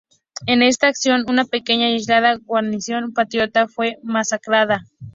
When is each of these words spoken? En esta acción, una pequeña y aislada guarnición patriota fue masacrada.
En 0.47 0.63
esta 0.63 0.87
acción, 0.87 1.25
una 1.27 1.45
pequeña 1.45 1.87
y 1.89 1.93
aislada 1.93 2.35
guarnición 2.43 3.13
patriota 3.13 3.67
fue 3.67 3.99
masacrada. 4.01 4.81